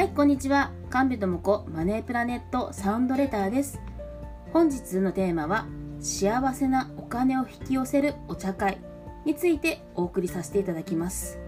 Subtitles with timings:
[0.00, 0.72] はい、こんにちは。
[0.88, 3.82] 神戸智子マネープラネットサウンドレターです。
[4.50, 5.66] 本日のテーマは、
[6.00, 8.78] 幸せなお金を引き寄せるお茶会
[9.26, 11.38] についてお送りさせていただきます。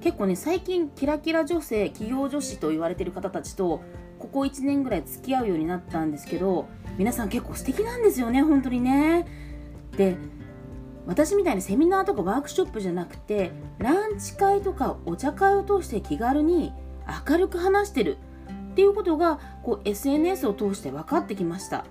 [0.00, 3.80] 結構ね、最近キラキラ女性、企業女子と言われてる方たちと、
[4.18, 6.66] ここ1年ぐらい付き合うようになったんですけど、
[6.98, 9.24] 皆さん結構素敵なんですよね、本当にね。
[9.96, 10.16] で、
[11.06, 16.72] 私みたいにセミナーとかワークショップじゃなくてランチ会とかお茶会を通して気軽に
[17.28, 18.18] 明るく話してる。
[18.72, 21.84] っていうことがこう SNS を通して分かってきました。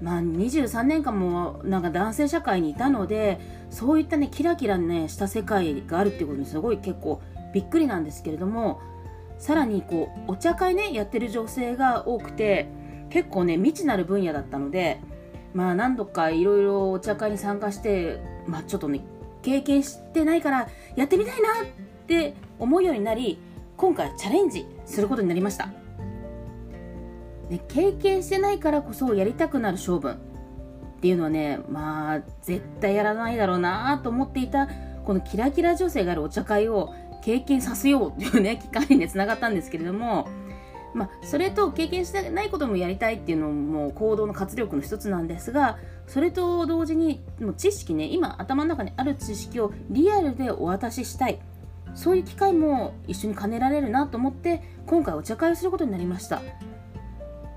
[0.00, 3.40] まあ23年間もなんか男性社会にいたので
[3.70, 7.20] そういったねキラキラねした世界があるっていうことにすごい結構
[7.52, 8.80] びっくりなんですけれども
[9.38, 12.68] さらにこうお茶会ねやってる女性が多くて
[13.10, 15.00] 結構ね未知なる分野だったので
[15.54, 19.00] まあ何度かいろいろお茶会に参加してまあちょっとね
[19.42, 21.66] 経験してないからやってみたいなっ
[22.06, 23.38] て思うようになり
[23.78, 25.70] 今回チャレンジすることになりました、
[27.48, 34.68] で経験してないからこそやりたくなる性分っていうのはねまあ絶対やらないだろうなと思っていた
[35.04, 40.28] このキラキラ女性があるお茶会を経験させようっていうね機会にねつながったんですけれども
[40.94, 51.38] まあ、それと経験してないこともやりたいっていうのも行動の活力の一つなんですがそれと同時にもう知識ね今頭の中にある知識をリアルでお渡ししたい。
[51.94, 56.42] そういう機会も一緒に兼ねられるなと思って今回お茶会をすることになりました、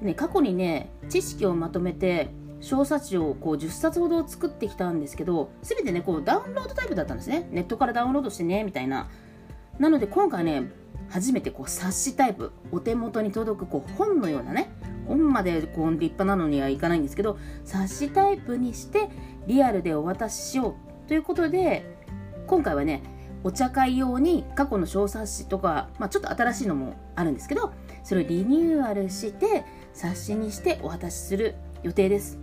[0.00, 7.48] ね、過去にね知識をまとめて小冊子をこう10冊ほど作ってきたんですけど全てねこうダウンロードタイプだったんですね。
[7.50, 9.08] ネットからダウンロードしてねみたいな。
[9.78, 10.70] なので今回ね
[11.10, 14.70] 初めてこう冊子タイプお手元に届くこう本のようなね
[15.06, 19.08] 本までこう立派なのにはいかないんですけど冊子タイプにして
[19.46, 21.84] リアルでお渡ししようということで
[22.46, 23.02] 今回はね
[23.46, 31.54] お茶会用に過去の小冊子とか、まあ、ちょっと新しいのもあるんですけどそれをリニューアルして冊子にしてお渡しする
[31.84, 32.40] 予定です。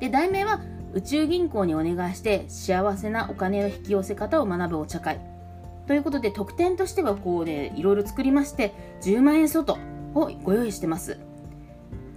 [0.00, 0.62] で題名は
[0.94, 5.20] 宇宙銀行にお願いして幸せなお金の引き寄せ方を学ぶお茶会。
[5.86, 8.72] ということで特典としてはこうねいろいろ作りまして
[9.02, 9.76] 10万円相当
[10.14, 11.18] をご用意してます。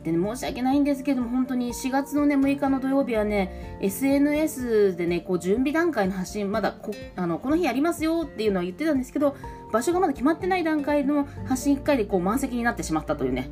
[0.03, 9.36] でね、申し訳ないんですけども、本当に4月の、ね、6日の土曜日はね、SNS でね、こう準備段階の発信、まだこあのこの日やりますよっていうのは言ってたんですけど、
[9.72, 13.50] 場所がまだ決まってない段階の発信1回でこう満席になってしまったというね。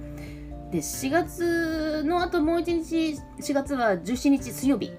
[0.72, 4.92] で、4月の後もう1日、4月は17日水曜日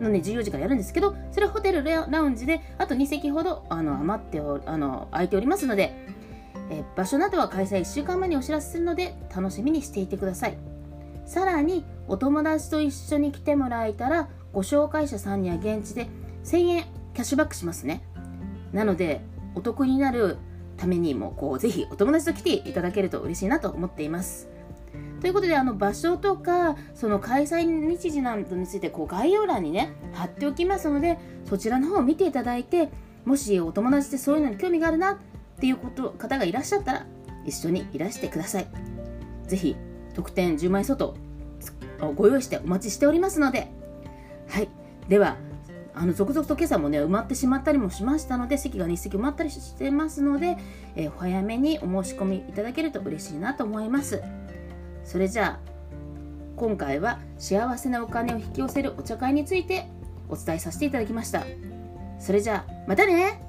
[0.00, 5.92] のね、14時からやるんですけど、それはホテルラウンジで、あと2席ほどあの余っておあの空いておりますので、
[6.70, 10.73] え場所などは開催1週間前にお知らせするので、楽しみにしていてください。
[11.26, 16.08] さらにお友達と一緒に来てもらえたらご紹介者さんには現地で
[16.44, 18.02] 1000円キャッシュバックしますね。
[18.72, 19.20] なので
[19.54, 20.36] お得になる
[20.76, 24.48] ためにもこうぜひお友達と来ていただけると嬉しいなと思っています。
[25.20, 31.18] ということであの場所とかその開催日時などについてこう概要欄にね貼っておきますので
[31.48, 32.90] そちらの方を見ていただいて
[33.24, 35.16] もしお友達でそういうのに興味があるなっ
[35.58, 37.06] ていうこと方がいらっしゃったら
[37.46, 38.66] 一緒にいらしてください。
[39.46, 39.76] ぜひ
[40.14, 41.14] 特典10万円相当
[42.16, 43.68] ご用意してお待ちしておりますので。
[44.48, 44.68] はい。
[45.08, 45.36] では
[45.94, 50.56] あの続々と今朝もね埋まってしまったりもしましたので席が日席埋まったりしてますので、
[50.96, 54.22] えー、お早めにお申し込みいただけると嬉しいなと思います。
[55.04, 55.74] それじゃあ
[56.56, 59.86] 今回は幸せなお金を引き寄せるお茶会について
[60.28, 61.44] お伝えさせていただきました。
[62.18, 63.43] それじゃあまたね